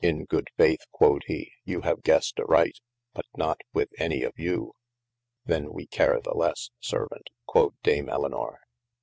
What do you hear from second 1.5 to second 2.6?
you have gessed